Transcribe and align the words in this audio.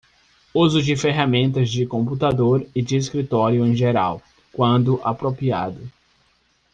Uso 0.51 0.81
de 0.81 0.95
ferramentas 0.97 1.69
de 1.69 1.85
computador 1.85 2.65
e 2.73 2.81
de 2.81 2.95
escritório 2.97 3.63
em 3.63 3.75
geral, 3.75 4.19
quando 4.51 4.99
apropriado. 5.03 5.79